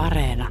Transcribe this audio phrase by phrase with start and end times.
[0.00, 0.48] Areena.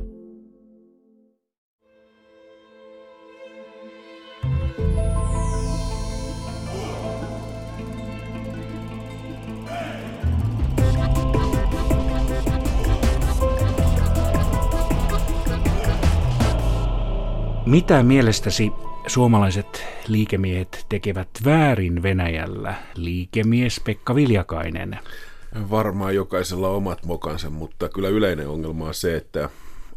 [17.66, 18.72] Mitä mielestäsi
[19.08, 22.74] suomalaiset liikemiehet tekevät väärin Venäjällä?
[22.96, 25.00] Liikemies Pekka Viljakainen.
[25.70, 29.50] Varmaan jokaisella on omat mokansa, mutta kyllä yleinen ongelma on se, että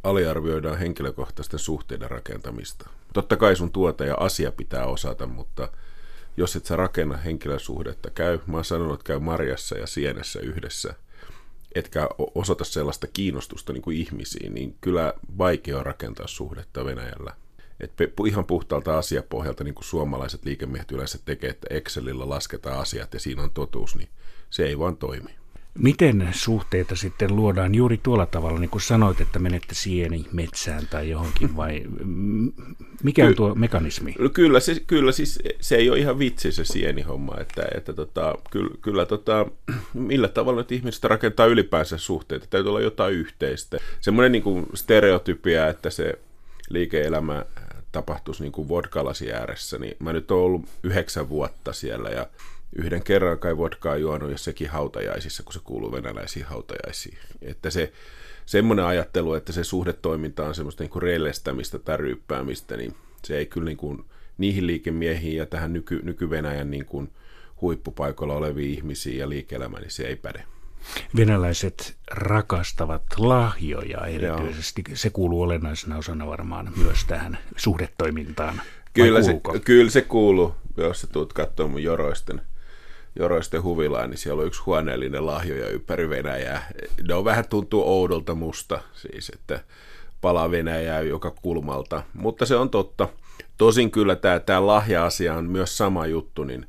[0.03, 2.91] aliarvioidaan henkilökohtaisten suhteiden rakentamista.
[3.15, 5.69] Totta kai sun tuote ja asia pitää osata, mutta
[6.37, 10.95] jos et sä rakenna henkilösuhdetta, käy, mä oon sanonut, että käy marjassa ja sienessä yhdessä,
[11.75, 17.33] etkä osoita sellaista kiinnostusta niin kuin ihmisiin, niin kyllä vaikea on rakentaa suhdetta Venäjällä.
[17.81, 17.93] Et
[18.27, 23.43] ihan puhtaalta asiapohjalta, niin kuin suomalaiset liikemiehet yleensä tekee, että Excelillä lasketaan asiat ja siinä
[23.43, 24.09] on totuus, niin
[24.51, 25.42] se ei vaan toimi.
[25.79, 31.11] Miten suhteita sitten luodaan juuri tuolla tavalla, niin kuin sanoit, että menette sieni metsään tai
[31.11, 31.83] johonkin, vai
[33.03, 34.15] mikä on tuo mekanismi?
[34.19, 38.35] No kyllä, se, kyllä siis se ei ole ihan vitsi se sienihomma, että, että tota,
[38.51, 39.47] kyllä, kyllä tota,
[39.95, 43.79] millä tavalla nyt ihmiset rakentaa ylipäänsä suhteita, täytyy olla jotain yhteistä.
[44.01, 46.19] Semmoinen niin kuin stereotypia, että se
[46.71, 47.45] liike-elämä
[47.93, 52.27] tapahtuisi niin kuin vodkalasi ääressä, niin mä nyt oon ollut yhdeksän vuotta siellä ja
[52.77, 57.19] yhden kerran kai vodkaa juonut ja sekin hautajaisissa, kun se kuuluu venäläisiin hautajaisiin.
[57.43, 57.93] Että se
[58.47, 61.03] semmoinen ajattelu, että se suhdetoiminta on semmoista niin kuin
[61.79, 64.05] tai ryyppäämistä, niin se ei kyllä niin kuin
[64.39, 67.11] niihin liikemiehiin ja tähän nyky, nyky-Venäjän niin kuin
[67.61, 70.45] huippupaikoilla oleviin ihmisiin ja liike niin se ei päde.
[71.17, 74.83] Venäläiset rakastavat lahjoja erityisesti.
[74.89, 74.97] Joo.
[74.97, 78.61] Se kuuluu olennaisena osana varmaan myös tähän suhdetoimintaan.
[78.93, 82.41] Kyllä se, kyllä se kuuluu, jos sä tulet katsomaan mun joroisten
[83.19, 86.71] Joroisten huvilaan, niin siellä on yksi huoneellinen lahjoja ympäri Venäjää.
[87.09, 89.61] Ne on vähän tuntuu oudolta musta, siis että
[90.21, 93.09] palaa Venäjää joka kulmalta, mutta se on totta.
[93.59, 96.67] Tosin kyllä tämä, tämä lahja-asia on myös sama juttu, niin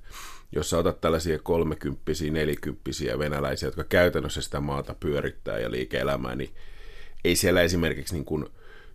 [0.51, 6.49] jos sä otat tällaisia kolmekymppisiä, nelikymppisiä venäläisiä, jotka käytännössä sitä maata pyörittää ja liike-elämää, niin
[7.23, 8.45] ei siellä esimerkiksi niin kuin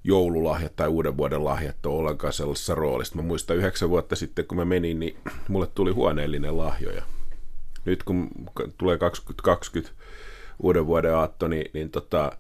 [0.04, 3.16] joululahjat tai uuden vuoden lahjat ole ollenkaan sellaisessa roolissa.
[3.16, 5.16] Mä muistan yhdeksän vuotta sitten, kun mä menin, niin
[5.48, 7.03] mulle tuli huoneellinen lahjoja
[7.84, 8.28] nyt kun
[8.78, 9.93] tulee 2020
[10.62, 12.33] uuden vuoden aatto, niin, niin tota,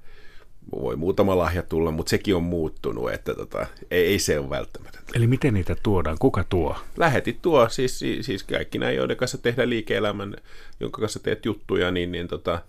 [0.72, 5.12] voi muutama lahja tulla, mutta sekin on muuttunut, että tota, ei, ei se ole välttämätöntä.
[5.14, 6.16] Eli miten niitä tuodaan?
[6.18, 6.76] Kuka tuo?
[6.96, 10.36] Lähetit tuo, siis, siis kaikki näin, joiden kanssa tehdään liike-elämän,
[10.80, 12.62] jonka kanssa teet juttuja, niin, niin, tota,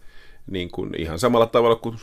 [0.47, 1.97] niin kuin ihan samalla tavalla kuin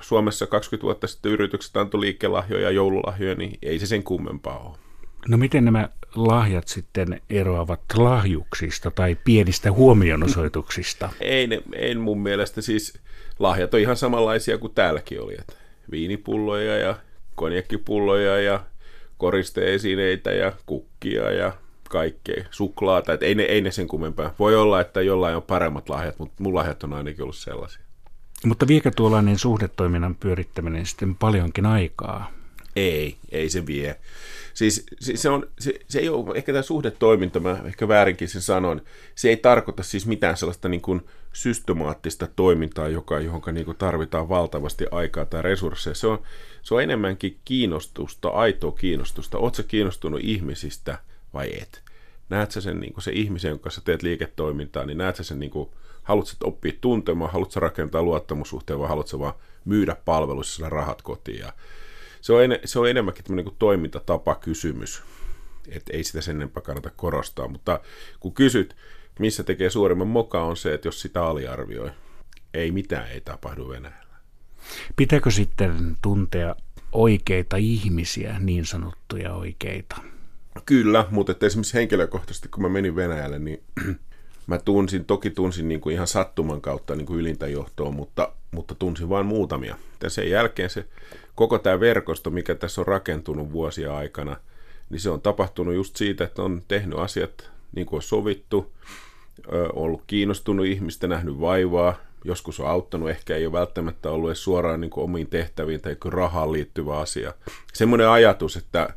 [0.00, 4.89] Suomessa 20 vuotta sitten yritykset antoi liikelahjoja ja joululahjoja, niin ei se sen kummempaa ole.
[5.28, 11.10] No miten nämä lahjat sitten eroavat lahjuksista tai pienistä huomionosoituksista?
[11.20, 12.98] ei, ne, ei mun mielestä siis
[13.38, 15.34] lahjat on ihan samanlaisia kuin täälläkin oli.
[15.38, 15.52] Että
[15.90, 16.96] viinipulloja ja
[17.34, 18.60] konjakkipulloja ja
[19.18, 21.52] koristeesineitä ja kukkia ja
[21.88, 24.34] kaikkea, suklaata, että ei ne, ei ne sen kummempaa.
[24.38, 27.82] Voi olla, että jollain on paremmat lahjat, mutta mun lahjat on ainakin ollut sellaisia.
[28.46, 32.32] Mutta viekö tuollainen suhdetoiminnan pyörittäminen sitten paljonkin aikaa?
[32.80, 33.96] Ei, ei se vie.
[34.54, 38.82] Siis, se, on, se, se ei ole, ehkä tämä suhdetoiminta, mä ehkä väärinkin sen sanon,
[39.14, 44.28] se ei tarkoita siis mitään sellaista niin kuin systemaattista toimintaa, joka, johon niin kuin tarvitaan
[44.28, 45.94] valtavasti aikaa tai resursseja.
[45.94, 46.22] Se on,
[46.62, 49.38] se on enemmänkin kiinnostusta, aitoa kiinnostusta.
[49.38, 50.98] Oletko kiinnostunut ihmisistä
[51.34, 51.82] vai et?
[52.28, 55.40] Näet sä sen, niin kuin se ihmisen, jonka kanssa teet liiketoimintaa, niin näet sä sen,
[55.40, 55.68] niin kuin,
[56.02, 61.52] haluatko oppia tuntemaan, haluatko rakentaa luottamussuhteen vai haluatko vaan myydä palveluissa rahat kotiin ja
[62.20, 65.02] se on, en, se on enemmänkin tämmöinen kuin toimintatapa kysymys.
[65.68, 67.48] Että ei sitä sen enempää kannata korostaa.
[67.48, 67.80] Mutta
[68.20, 68.76] kun kysyt,
[69.18, 71.90] missä tekee suurimman moka, on se, että jos sitä aliarvioi,
[72.54, 74.16] ei mitään ei tapahdu Venäjällä.
[74.96, 76.56] Pitääkö sitten tuntea
[76.92, 79.96] oikeita ihmisiä, niin sanottuja oikeita?
[80.66, 83.62] Kyllä, mutta että esimerkiksi henkilökohtaisesti, kun mä menin Venäjälle, niin
[84.50, 88.74] mä tunsin, toki tunsin niin kuin ihan sattuman kautta niin kuin ylintä johtoa, mutta, mutta
[88.74, 89.76] tunsin vain muutamia.
[90.02, 90.84] Ja sen jälkeen se
[91.34, 94.36] koko tämä verkosto, mikä tässä on rakentunut vuosia aikana,
[94.90, 98.72] niin se on tapahtunut just siitä, että on tehnyt asiat niin kuin on sovittu,
[99.72, 101.94] ollut kiinnostunut ihmistä, nähnyt vaivaa,
[102.24, 105.96] joskus on auttanut, ehkä ei ole välttämättä ollut edes suoraan niin kuin omiin tehtäviin tai
[106.04, 107.34] rahaan liittyvä asia.
[107.72, 108.88] Semmoinen ajatus, että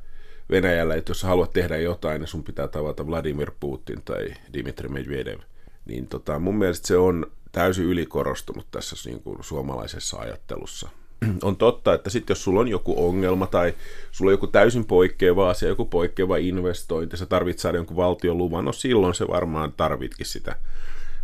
[0.53, 5.39] Venäjällä, että jos haluat tehdä jotain, niin sun pitää tavata Vladimir Putin tai Dimitri Medvedev.
[5.85, 10.89] Niin tota, mun mielestä se on täysin ylikorostunut tässä niin kuin suomalaisessa ajattelussa.
[11.43, 13.73] On totta, että sitten jos sulla on joku ongelma tai
[14.11, 18.65] sulla on joku täysin poikkeava asia, joku poikkeava investointi, sä tarvitset saada jonkun valtion luvan,
[18.65, 20.55] no silloin se varmaan tarvitkin sitä.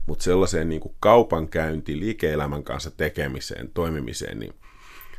[0.05, 4.53] Mutta sellaiseen niin kuin kaupankäynti, liike-elämän kanssa tekemiseen, toimimiseen, niin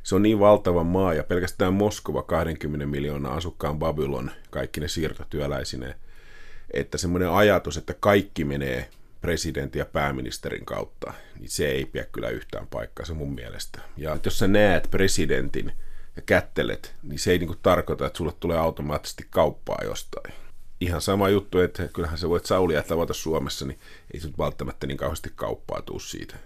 [0.02, 5.94] se on niin valtava maa ja pelkästään Moskova 20 miljoonaa asukkaan Babylon, kaikki ne siirtotyöläisineen,
[6.70, 12.29] että semmoinen ajatus, että kaikki menee presidentin ja pääministerin kautta, niin se ei pidä kyllä
[12.29, 13.81] yhtään paikkaa mun mielestä.
[13.97, 15.73] Ja jos sä näet presidentin
[16.17, 20.35] ja kättelet, niin se ei niinku tarkoita, että sulle tulee automaattisesti kauppaa jostain.
[20.81, 23.79] Ihan sama juttu, että kyllähän sä voit Saulia tavata Suomessa, niin
[24.14, 26.37] ei se välttämättä niin kauheasti kauppaa tuu siitä.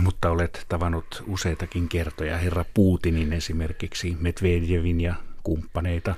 [0.00, 6.14] Mutta olet tavannut useitakin kertoja herra Putinin esimerkiksi, Medvedevin ja kumppaneita.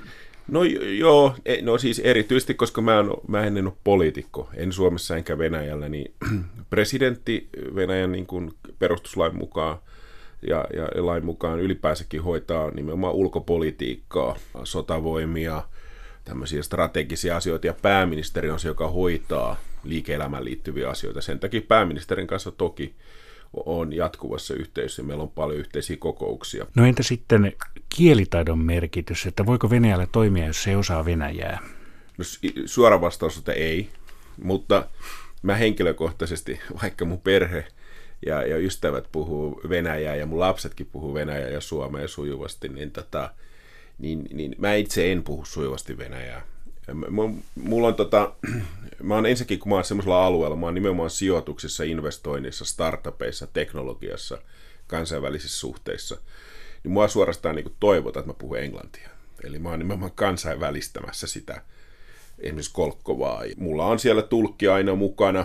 [0.49, 0.65] No
[0.99, 5.39] joo, e, no siis erityisesti, koska mä en, mä en ole poliitikko, en Suomessa enkä
[5.39, 6.15] Venäjällä, niin
[6.71, 9.79] presidentti Venäjän niin kuin perustuslain mukaan
[10.47, 15.63] ja, ja lain mukaan ylipäänsäkin hoitaa nimenomaan ulkopolitiikkaa, sotavoimia,
[16.25, 21.21] tämmöisiä strategisia asioita, ja pääministeri on se, joka hoitaa liike-elämään liittyviä asioita.
[21.21, 22.95] Sen takia pääministerin kanssa toki
[23.53, 25.03] on jatkuvassa yhteydessä.
[25.03, 26.67] Meillä on paljon yhteisiä kokouksia.
[26.75, 27.53] No entä sitten
[27.97, 31.59] kielitaidon merkitys, että voiko Venäjällä toimia, jos se osaa Venäjää?
[32.19, 32.25] No,
[32.67, 33.89] suora vastaus, että ei,
[34.43, 34.89] mutta
[35.43, 37.65] mä henkilökohtaisesti, vaikka mun perhe
[38.27, 43.31] ja, ja ystävät puhuu Venäjää ja mun lapsetkin puhuu Venäjää ja suomea sujuvasti, niin, tota,
[43.99, 46.43] niin, niin mä itse en puhu sujuvasti Venäjää.
[47.55, 48.33] Mulla on tota,
[49.03, 54.39] mä oon ensinnäkin, kun mä oon semmoisella alueella, mä oon nimenomaan sijoituksissa, investoinnissa, startupeissa, teknologiassa,
[54.87, 56.19] kansainvälisissä suhteissa,
[56.85, 59.09] niin mua suorastaan niin toivotaan, että mä puhun englantia.
[59.45, 61.63] Eli mä oon nimenomaan kansainvälistämässä sitä
[62.39, 63.43] esimerkiksi kolkkovaa.
[63.57, 65.45] Mulla on siellä tulkki aina mukana,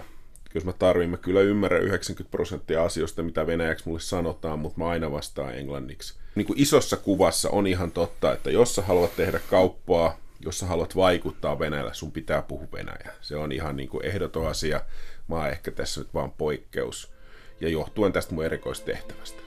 [0.55, 4.87] jos mä tarvin, mä kyllä ymmärrän 90 prosenttia asioista, mitä venäjäksi mulle sanotaan, mutta mä
[4.87, 6.13] aina vastaan englanniksi.
[6.35, 10.65] Niin kuin isossa kuvassa on ihan totta, että jos sä haluat tehdä kauppaa, jos sä
[10.65, 13.13] haluat vaikuttaa Venäjällä, sun pitää puhua Venäjä.
[13.21, 14.81] Se on ihan niin kuin ehdoton asia.
[15.27, 17.13] Mä oon ehkä tässä nyt vaan poikkeus.
[17.61, 19.41] Ja johtuen tästä mun erikoistehtävästä.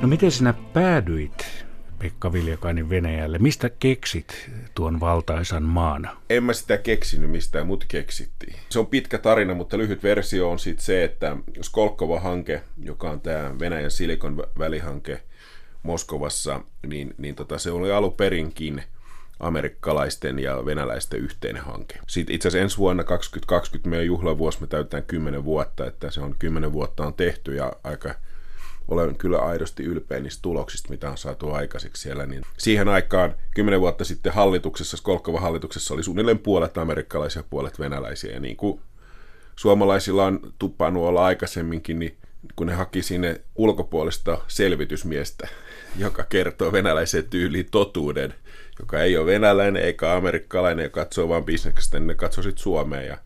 [0.00, 1.66] No miten sinä päädyit
[1.98, 3.38] Pekka Viljakainen Venäjälle?
[3.38, 6.10] Mistä keksit tuon valtaisan maan?
[6.30, 8.56] En mä sitä keksinyt mistään, mut keksittiin.
[8.68, 13.58] Se on pitkä tarina, mutta lyhyt versio on sitten se, että Skolkova-hanke, joka on tämä
[13.58, 15.22] Venäjän Silikon välihanke
[15.86, 18.82] Moskovassa, niin, niin tota, se oli aluperinkin
[19.40, 21.98] amerikkalaisten ja venäläisten yhteinen hanke.
[22.06, 26.34] Sitten itse asiassa ensi vuonna 2020 meidän juhlavuosi me täytetään 10 vuotta, että se on
[26.38, 28.14] 10 vuotta on tehty ja aika
[28.88, 32.26] olen kyllä aidosti ylpeä niistä tuloksista, mitä on saatu aikaiseksi siellä.
[32.26, 38.32] Niin siihen aikaan, kymmenen vuotta sitten hallituksessa, Skolkova hallituksessa oli suunnilleen puolet amerikkalaisia puolet venäläisiä.
[38.32, 38.80] Ja niin kuin
[39.56, 42.16] suomalaisilla on tupannut olla aikaisemminkin, niin
[42.56, 45.48] kun ne haki sinne ulkopuolesta selvitysmiestä,
[45.98, 48.34] joka kertoo venäläiseen tyyliin totuuden,
[48.78, 53.06] joka ei ole venäläinen eikä amerikkalainen ja katsoo vain bisneksestä, niin ne katsoi sitten Suomeen.
[53.06, 53.18] Ja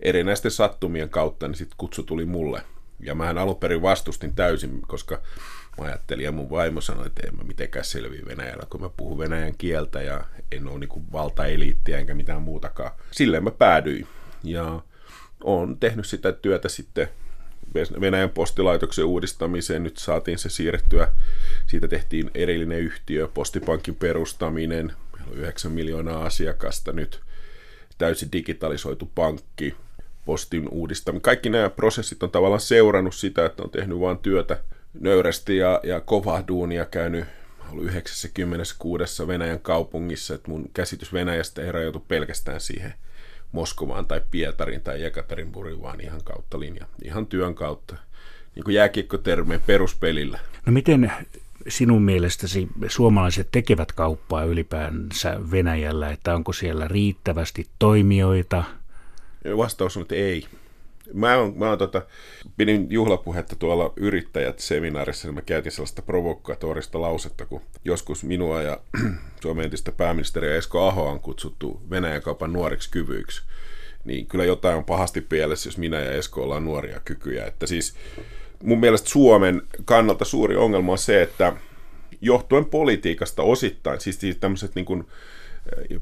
[0.00, 2.62] erinäisten sattumien kautta niin sitten kutsu tuli mulle–
[3.02, 5.20] ja mä alun perin vastustin täysin, koska
[5.78, 9.18] mä ajattelin ja mun vaimo sanoi, että en mä mitenkään selviä Venäjällä, kun mä puhun
[9.18, 12.90] venäjän kieltä ja en ole niin valtaeliittiä enkä mitään muutakaan.
[13.10, 14.06] Silleen mä päädyin
[14.44, 14.80] ja
[15.44, 17.08] on tehnyt sitä työtä sitten
[18.00, 19.82] Venäjän postilaitoksen uudistamiseen.
[19.82, 21.08] Nyt saatiin se siirrettyä.
[21.66, 24.92] Siitä tehtiin erillinen yhtiö, postipankin perustaminen.
[25.16, 27.20] Meillä on 9 miljoonaa asiakasta nyt.
[27.98, 29.74] Täysin digitalisoitu pankki
[30.24, 31.22] postin uudistaminen.
[31.22, 34.58] Kaikki nämä prosessit on tavallaan seurannut sitä, että on tehnyt vain työtä
[35.00, 37.24] nöyrästi ja, ja kovaa duunia käynyt
[37.72, 42.94] ollut 96 Venäjän kaupungissa, että mun käsitys Venäjästä ei rajoitu pelkästään siihen
[43.52, 47.96] Moskovaan tai Pietarin tai Jekaterinburgin, vaan ihan kautta linja, ihan työn kautta.
[48.54, 50.38] Niin kuin jääkiekkotermeen peruspelillä.
[50.66, 51.12] No miten
[51.68, 58.64] sinun mielestäsi suomalaiset tekevät kauppaa ylipäänsä Venäjällä, että onko siellä riittävästi toimijoita–
[59.56, 60.46] Vastaus on, että ei.
[61.14, 62.02] Mä, on, mä on, tota,
[62.56, 68.80] pidin juhlapuhetta tuolla yrittäjät-seminaarissa, niin mä käytin sellaista provokatorista lausetta, kun joskus minua ja
[69.42, 73.42] Suomen entistä pääministeriä Esko Ahoa on kutsuttu Venäjän kaupan nuoriksi kyvyiksi.
[74.04, 77.46] Niin kyllä jotain on pahasti pielessä, jos minä ja Esko ollaan nuoria kykyjä.
[77.46, 77.94] Että siis
[78.62, 81.52] mun mielestä Suomen kannalta suuri ongelma on se, että
[82.20, 85.06] johtuen politiikasta osittain, siis, siis tämmöiset niin kuin,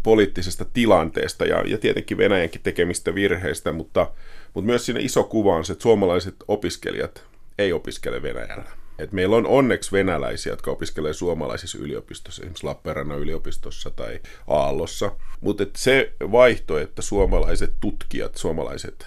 [0.03, 4.13] poliittisesta tilanteesta ja, ja tietenkin Venäjänkin tekemistä virheistä, mutta,
[4.55, 7.25] mutta myös siinä iso kuva on se, että suomalaiset opiskelijat
[7.59, 8.80] ei opiskele Venäjällä.
[9.03, 15.13] Et meillä on onneksi venäläisiä, jotka opiskelee suomalaisissa yliopistossa, esimerkiksi Lappeenrannan yliopistossa tai Aallossa.
[15.41, 19.07] Mutta se vaihto, että suomalaiset tutkijat, suomalaiset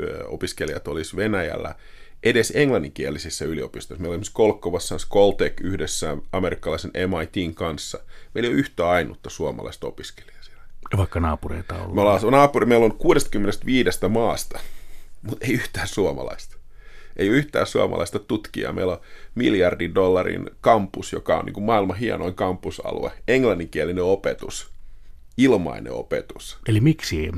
[0.00, 1.74] ö, opiskelijat olisi Venäjällä,
[2.22, 4.02] edes englanninkielisissä yliopistoissa.
[4.02, 7.98] Meillä on esimerkiksi Kolkkovassa Skoltek yhdessä amerikkalaisen MITin kanssa.
[8.34, 10.62] Meillä ei ole yhtä ainutta suomalaista opiskelijaa siellä.
[10.96, 11.94] Vaikka naapureita on ollut.
[11.94, 14.60] Me ollaan, naapuri, meillä on 65 maasta,
[15.22, 16.55] mutta ei yhtään suomalaista.
[17.16, 18.72] Ei ole yhtään suomalaista tutkijaa.
[18.72, 19.00] Meillä on
[19.34, 23.10] miljardin dollarin kampus, joka on niin kuin maailman hienoin kampusalue.
[23.28, 24.70] Englanninkielinen opetus,
[25.36, 26.58] ilmainen opetus.
[26.68, 27.30] Eli miksi ei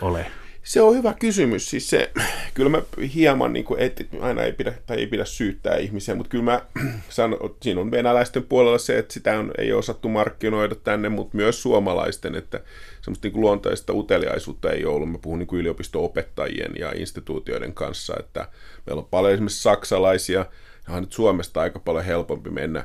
[0.00, 0.26] ole?
[0.64, 1.70] Se on hyvä kysymys.
[1.70, 2.12] Siis se,
[2.54, 2.82] kyllä mä
[3.14, 6.60] hieman, niin kuin, et, aina ei pidä, tai ei pidä syyttää ihmisiä, mutta kyllä mä
[7.08, 11.62] sanon, siinä on venäläisten puolella se, että sitä on, ei osattu markkinoida tänne, mutta myös
[11.62, 12.60] suomalaisten, että
[13.00, 15.10] semmoista niin kuin luontaista uteliaisuutta ei ollut.
[15.10, 18.48] Mä puhun niin kuin yliopisto-opettajien ja instituutioiden kanssa, että
[18.86, 20.46] meillä on paljon esimerkiksi saksalaisia,
[20.88, 22.84] ja on nyt Suomesta aika paljon helpompi mennä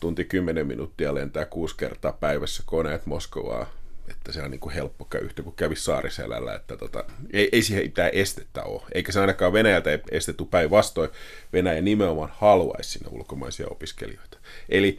[0.00, 5.08] tunti 10 minuuttia lentää kuusi kertaa päivässä koneet Moskovaa että se on niin kuin helppo
[5.20, 8.82] yhtä kuin kävi Saariselällä, että tota, ei, ei siihen mitään estettä ole.
[8.94, 11.10] Eikä se ainakaan Venäjältä estetty päinvastoin.
[11.52, 14.38] Venäjä nimenomaan haluaisi sinne ulkomaisia opiskelijoita.
[14.68, 14.98] Eli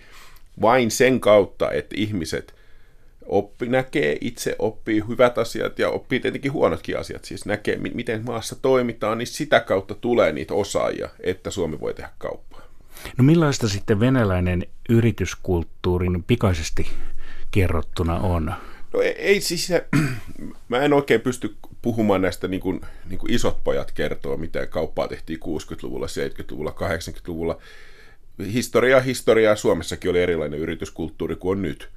[0.62, 2.56] vain sen kautta, että ihmiset
[3.26, 8.56] oppi, näkee itse, oppii hyvät asiat ja oppii tietenkin huonotkin asiat, siis näkee, miten maassa
[8.56, 12.62] toimitaan, niin sitä kautta tulee niitä osaajia, että Suomi voi tehdä kauppaa.
[13.18, 16.88] No millaista sitten venäläinen yrityskulttuurin pikaisesti
[17.52, 18.54] kerrottuna on?
[18.94, 19.86] No ei, ei siis se,
[20.70, 25.08] mä en oikein pysty puhumaan näistä niin kuin, niin kuin isot pojat kertoo, mitä kauppaa
[25.08, 27.58] tehtiin 60-luvulla, 70-luvulla, 80-luvulla.
[28.54, 31.90] Historia historiaa Suomessakin oli erilainen yrityskulttuuri kuin on nyt.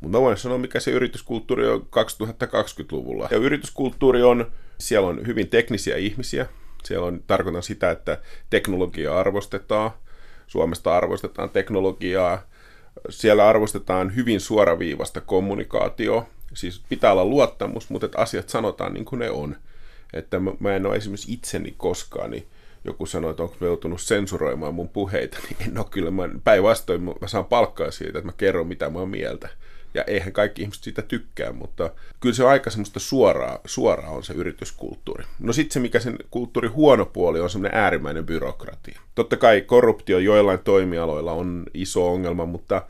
[0.00, 3.28] Mutta mä voin sanoa, mikä se yrityskulttuuri on 2020-luvulla.
[3.30, 6.46] Ja yrityskulttuuri on, siellä on hyvin teknisiä ihmisiä.
[6.84, 8.18] Siellä on, tarkoitan sitä, että
[8.50, 9.90] teknologiaa arvostetaan.
[10.46, 12.42] Suomesta arvostetaan teknologiaa.
[13.08, 19.18] Siellä arvostetaan hyvin suoraviivasta kommunikaatio siis pitää olla luottamus, mutta että asiat sanotaan niin kuin
[19.18, 19.56] ne on.
[20.12, 22.46] Että mä, en ole esimerkiksi itseni koskaan, niin
[22.84, 26.10] joku sanoi, että onko mä joutunut sensuroimaan mun puheita, niin en ole kyllä.
[26.10, 29.48] Mä, päinvastoin mä saan palkkaa siitä, että mä kerron mitä mä oon mieltä.
[29.94, 34.24] Ja eihän kaikki ihmiset siitä tykkää, mutta kyllä se on aika semmoista suoraa, suoraa on
[34.24, 35.24] se yrityskulttuuri.
[35.38, 39.00] No sitten se, mikä sen kulttuurin huono puoli on semmoinen äärimmäinen byrokratia.
[39.14, 42.82] Totta kai korruptio joillain toimialoilla on iso ongelma, mutta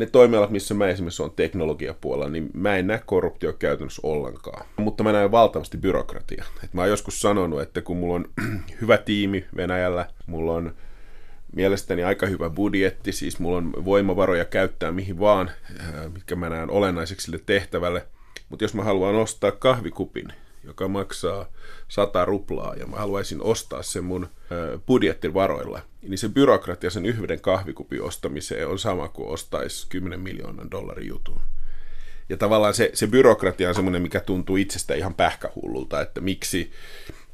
[0.00, 4.66] ne toimialat, missä mä esimerkiksi on teknologiapuolella, niin mä en näe korruptio käytännössä ollenkaan.
[4.76, 6.44] Mutta mä näen valtavasti byrokratia.
[6.64, 8.24] Et mä oon joskus sanonut, että kun mulla on
[8.80, 10.74] hyvä tiimi Venäjällä, mulla on
[11.56, 16.70] mielestäni aika hyvä budjetti, siis mulla on voimavaroja käyttää mihin vaan, äh, mitkä mä näen
[16.70, 18.06] olennaiseksi sille tehtävälle.
[18.48, 20.32] Mutta jos mä haluan ostaa kahvikupin,
[20.64, 21.46] joka maksaa
[21.88, 24.28] 100 ruplaa ja mä haluaisin ostaa sen mun
[24.86, 31.08] budjettivaroilla, niin se byrokratia sen yhden kahvikupin ostamiseen on sama kuin ostaisi 10 miljoonan dollarin
[31.08, 31.40] jutun.
[32.28, 36.72] Ja tavallaan se, se byrokratia on semmoinen, mikä tuntuu itsestä ihan pähkähullulta, että miksi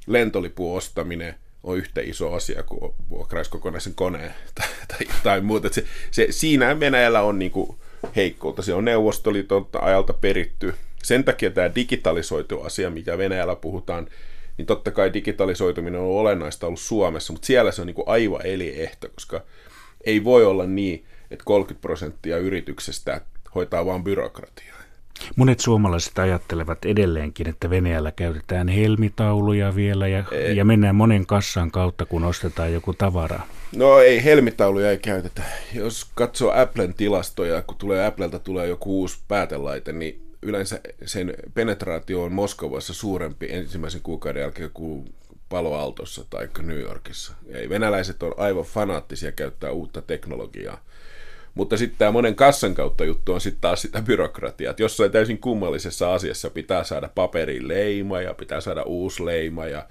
[0.07, 5.69] lentolipun ostaminen on yhtä iso asia kuin vuokraisi kokonaisen koneen tai, tai jotain muuta.
[5.73, 7.79] Se, se, siinä Venäjällä on niinku
[8.17, 8.63] heikkoutta.
[8.63, 10.75] Se on Neuvostoliiton ajalta peritty
[11.07, 14.07] sen takia tämä digitalisoitu asia, mikä Venäjällä puhutaan,
[14.59, 18.47] niin totta kai digitalisoituminen on olennaista ollut Suomessa, mutta siellä se on niin kuin aivan
[18.47, 19.43] eliehto, koska
[20.05, 23.21] ei voi olla niin, että 30 prosenttia yrityksestä
[23.55, 24.77] hoitaa vain byrokratiaa.
[25.37, 32.07] Monet suomalaiset ajattelevat edelleenkin, että Venäjällä käytetään helmitauluja vielä ja, ja mennään monen kassan kautta,
[32.07, 33.41] kun ostetaan joku tavara.
[33.77, 35.43] No ei, helmitauluja ei käytetä.
[35.75, 42.23] Jos katsoo Applen tilastoja, kun tulee Applelta tulee joku uusi päätelaite, niin yleensä sen penetraatio
[42.23, 45.15] on Moskovassa suurempi ensimmäisen kuukauden jälkeen kuin
[45.49, 47.33] Paloaltossa tai New Yorkissa.
[47.53, 50.81] Ei, venäläiset on aivan fanaattisia käyttää uutta teknologiaa.
[51.55, 54.71] Mutta sitten tämä monen kassan kautta juttu on sitten taas sitä byrokratiaa.
[54.71, 59.89] Että jossain täysin kummallisessa asiassa pitää saada paperin leima ja pitää saada uusi leima ja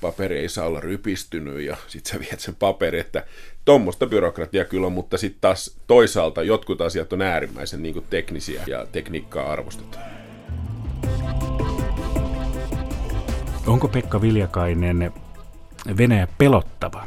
[0.00, 3.24] paperi ei saa olla rypistynyt ja sitten sä viet sen paperi, että
[3.64, 8.86] tuommoista byrokratia kyllä on, mutta sitten taas toisaalta jotkut asiat on äärimmäisen niin teknisiä ja
[8.92, 10.04] tekniikkaa arvostetaan.
[13.66, 15.12] Onko Pekka Viljakainen
[15.96, 17.06] Venäjä pelottava?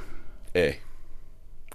[0.55, 0.79] Ei.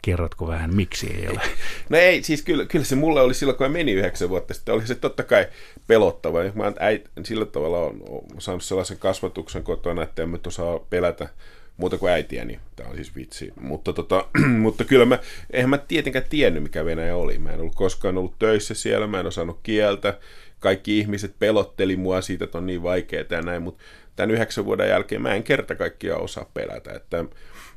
[0.08, 1.40] Kerrotko vähän, miksi ei ole?
[1.88, 4.74] No ei, siis kyllä, kyllä se mulle oli silloin, kun mä menin yhdeksän vuotta sitten,
[4.74, 5.46] oli se totta kai
[5.86, 6.38] pelottava.
[6.54, 8.00] Mä äit, sillä tavalla on,
[8.38, 11.28] saanut sellaisen kasvatuksen kotona, että en mä osaa pelätä
[11.76, 12.46] muuta kuin äitiäni.
[12.46, 13.52] Niin Tämä on siis vitsi.
[13.60, 14.24] Mutta, tota,
[14.64, 15.18] mutta kyllä mä,
[15.50, 17.38] eihän mä tietenkään tiennyt, mikä Venäjä oli.
[17.38, 20.18] Mä en ollut koskaan ollut töissä siellä, mä en osannut kieltä.
[20.60, 23.84] Kaikki ihmiset pelotteli mua siitä, että on niin vaikeaa ja näin, mutta
[24.16, 26.92] tämän yhdeksän vuoden jälkeen mä en kerta kaikkiaan osaa pelätä.
[26.92, 27.24] Että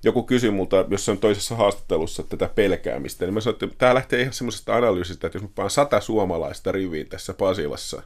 [0.03, 4.34] joku kysyi multa jossain toisessa haastattelussa tätä pelkäämistä, niin mä sanoin, että tämä lähtee ihan
[4.34, 8.03] semmoisesta analyysistä, että jos mä paan sata suomalaista riviä tässä Pasilassa,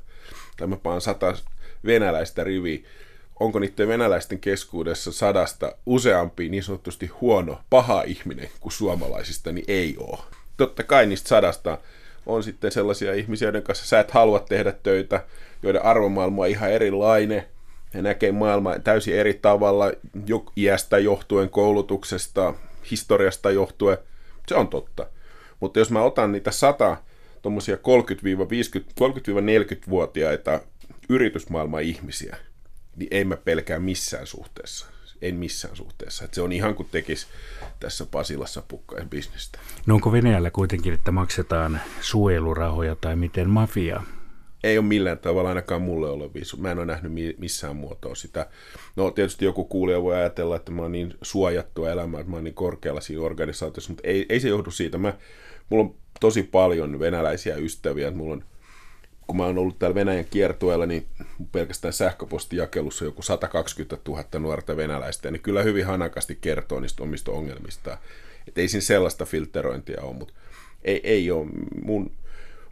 [0.58, 1.34] tai mä paan sata
[1.86, 2.80] venäläistä riviä,
[3.40, 9.96] onko niiden venäläisten keskuudessa sadasta useampi niin sanotusti huono, paha ihminen kuin suomalaisista, niin ei
[10.00, 10.20] ole.
[10.58, 11.78] Totta kai niistä sadasta
[12.25, 15.24] on sitten sellaisia ihmisiä, joiden kanssa sä et halua tehdä töitä,
[15.64, 17.46] joiden arvomaailma on ihan erilainen,
[17.96, 19.92] he näkee maailmaa täysin eri tavalla,
[20.25, 22.54] jo iästä johtuen, koulutuksesta,
[22.92, 23.98] historiasta johtuen.
[24.48, 25.08] Se on totta.
[25.60, 26.98] Mutta jos mä otan niitä sata
[27.42, 30.62] tuommoisia 30-40-vuotiaita
[31.10, 32.38] yritysmaailman ihmisiä,
[32.96, 34.88] niin ei mä pelkää missään suhteessa.
[35.22, 36.25] En missään suhteessa.
[36.25, 37.28] Et se on ihan kuin tekisi
[37.80, 39.60] tässä Pasilassa pukkain bisnestä.
[39.86, 44.04] No onko Venäjällä kuitenkin, että maksetaan suojelurahoja tai miten mafia?
[44.63, 46.57] Ei ole millään tavalla ainakaan mulle ole viisu.
[46.57, 48.47] Mä en ole nähnyt missään muotoa sitä.
[48.95, 52.43] No tietysti joku kuulija voi ajatella, että mä oon niin suojattua elämää, että mä oon
[52.43, 54.97] niin korkealla siinä organisaatiossa, mutta ei, ei se johdu siitä.
[54.97, 55.13] Mä,
[55.69, 58.12] mulla on tosi paljon venäläisiä ystäviä.
[58.12, 58.43] Mulla on,
[59.27, 61.05] kun mä oon ollut täällä Venäjän kiertueella, niin
[61.51, 67.97] pelkästään sähköpostijakelussa joku 120 000 nuorta venäläistä, niin kyllä hyvin hanakasti kertoo niistä omista ongelmista.
[68.47, 70.33] Että ei siinä sellaista filterointia ole, mutta
[70.83, 71.47] ei, ei ole
[71.83, 72.12] mun,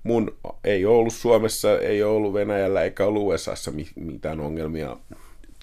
[0.03, 4.98] mun ei ole ollut Suomessa, ei ole ollut Venäjällä eikä ollut USAssa mitään ongelmia.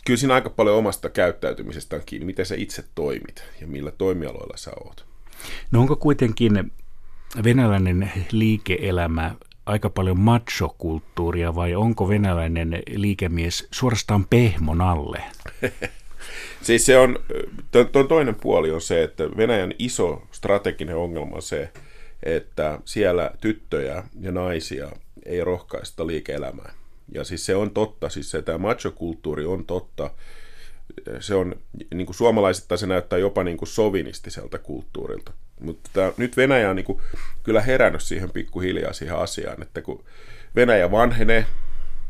[0.05, 4.57] Kyllä siinä aika paljon omasta käyttäytymisestä on kiinni, miten sä itse toimit ja millä toimialoilla
[4.57, 5.05] sä oot.
[5.71, 6.73] No onko kuitenkin
[7.45, 9.35] venäläinen liike-elämä
[9.67, 15.23] aika paljon machokulttuuria vai onko venäläinen liikemies suorastaan pehmon alle?
[16.63, 17.19] siis se on,
[17.93, 21.71] tuon toinen puoli on se, että Venäjän iso strateginen ongelma on se,
[22.23, 24.91] että siellä tyttöjä ja naisia
[25.27, 26.75] ei rohkaista liike-elämään.
[27.15, 30.11] Ja siis se on totta, siis se tämä machokulttuuri on totta.
[31.21, 31.57] Se on,
[31.95, 35.33] niin kuin suomalaisittain se näyttää jopa niin kuin sovinistiselta kulttuurilta.
[35.61, 37.01] Mutta tämä, nyt Venäjä on niin kuin,
[37.43, 40.05] kyllä herännyt siihen pikkuhiljaa siihen asiaan, että kun
[40.57, 41.47] Venäjä vanhenee,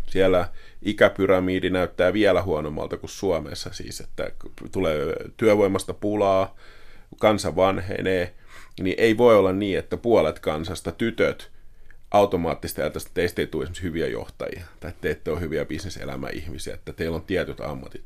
[0.06, 0.48] siellä
[0.82, 4.30] ikäpyramiidi näyttää vielä huonommalta kuin Suomessa, siis että
[4.72, 6.56] tulee työvoimasta pulaa,
[7.18, 8.34] kansa vanhenee,
[8.84, 11.50] niin ei voi olla niin, että puolet kansasta, tytöt,
[12.10, 16.74] automaattisesti ajatellaan, että teistä ei tule esimerkiksi hyviä johtajia, tai te ette ole hyviä bisneselämäihmisiä,
[16.74, 18.04] että teillä on tietyt ammatit.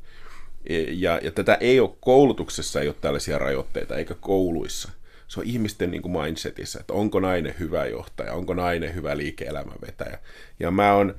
[0.89, 4.91] Ja, ja tätä ei ole koulutuksessa, ei ole tällaisia rajoitteita, eikä kouluissa–
[5.27, 9.77] se on ihmisten niin kuin mindsetissä, että onko nainen hyvä johtaja, onko nainen hyvä liike-elämän
[9.87, 10.19] vetäjä.
[10.59, 11.15] Ja mä oon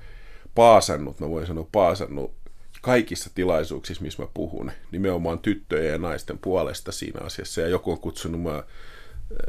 [0.55, 2.35] paasannut, mä voin sanoa paasannut
[2.83, 7.61] kaikissa tilaisuuksissa, missä mä puhun, nimenomaan tyttöjen ja naisten puolesta siinä asiassa.
[7.61, 8.63] Ja joku on kutsunut mä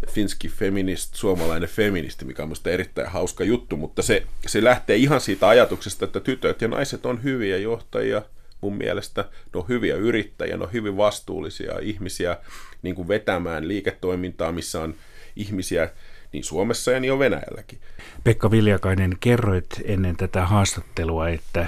[0.09, 5.21] finski feminist, suomalainen feministi, mikä on minusta erittäin hauska juttu, mutta se, se lähtee ihan
[5.21, 8.21] siitä ajatuksesta, että tytöt ja naiset on hyviä johtajia–
[8.61, 9.21] mun mielestä.
[9.21, 12.37] Ne on hyviä yrittäjiä, ne on hyvin vastuullisia ihmisiä
[12.81, 14.95] niin kuin vetämään liiketoimintaa, missä on
[15.35, 15.89] ihmisiä
[16.33, 17.79] niin Suomessa ja niin on Venäjälläkin.
[18.23, 21.67] Pekka Viljakainen, kerroit ennen tätä haastattelua, että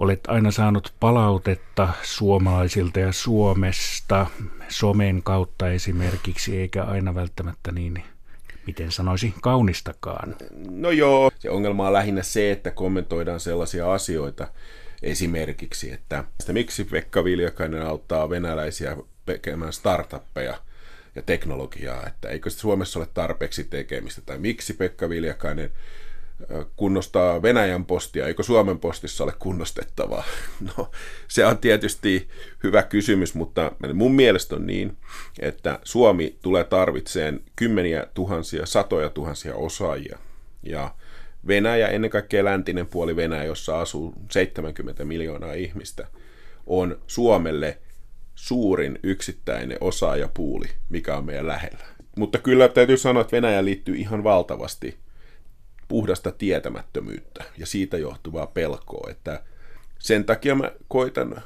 [0.00, 4.26] olet aina saanut palautetta suomalaisilta ja Suomesta
[4.68, 8.04] somen kautta esimerkiksi, eikä aina välttämättä niin
[8.66, 10.36] miten sanoisi, kaunistakaan.
[10.70, 14.48] No joo, se ongelma on lähinnä se, että kommentoidaan sellaisia asioita,
[15.02, 20.54] esimerkiksi, että, että miksi Pekka Viljakainen auttaa venäläisiä tekemään startuppeja
[21.14, 25.70] ja teknologiaa, että eikö Suomessa ole tarpeeksi tekemistä, tai miksi Pekka Viljakainen
[26.76, 30.24] kunnostaa Venäjän postia, eikö Suomen postissa ole kunnostettavaa?
[30.76, 30.90] No,
[31.28, 32.28] se on tietysti
[32.64, 34.96] hyvä kysymys, mutta mun mielestä on niin,
[35.38, 40.18] että Suomi tulee tarvitseen kymmeniä tuhansia, satoja tuhansia osaajia.
[40.62, 40.94] Ja
[41.46, 46.06] Venäjä, ennen kaikkea läntinen puoli Venäjä, jossa asuu 70 miljoonaa ihmistä,
[46.66, 47.78] on Suomelle
[48.34, 51.84] suurin yksittäinen osaajapuuli, mikä on meidän lähellä.
[52.16, 54.98] Mutta kyllä täytyy sanoa, että Venäjä liittyy ihan valtavasti
[55.90, 59.42] puhdasta tietämättömyyttä ja siitä johtuvaa pelkoa, että
[59.98, 61.42] sen takia mä koitan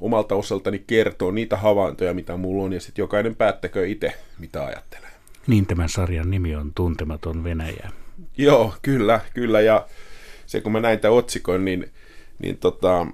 [0.00, 5.10] omalta osaltani kertoa niitä havaintoja, mitä mulla on, ja sitten jokainen päättäkö itse, mitä ajattelee.
[5.46, 7.90] Niin tämän sarjan nimi on Tuntematon Venäjä.
[8.36, 9.60] Joo, kyllä, kyllä.
[9.60, 9.86] Ja
[10.46, 11.90] se kun mä näin tämän otsikon, niin,
[12.38, 13.06] niin tota,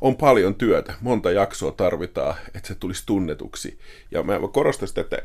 [0.00, 0.94] on paljon työtä.
[1.00, 3.78] Monta jaksoa tarvitaan, että se tulisi tunnetuksi.
[4.10, 5.22] Ja mä korostan sitä, että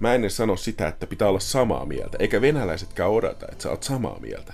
[0.00, 3.70] Mä en edes sano sitä, että pitää olla samaa mieltä, eikä venäläisetkään odota, että sä
[3.70, 4.52] oot samaa mieltä.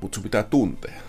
[0.00, 1.00] Mutta sun pitää tuntea.